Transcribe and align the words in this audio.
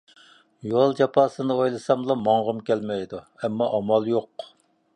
يول 0.69 0.95
جاپاسىنى 0.99 1.57
ئويلىساملا 1.57 2.15
ماڭغۇم 2.21 2.63
كەلمەيدۇ. 2.71 3.21
ئەمما 3.45 3.69
ئامال 3.77 4.09
يوق. 4.15 4.49